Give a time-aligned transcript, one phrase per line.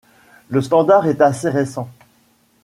[0.49, 1.87] Le standard est assez récent.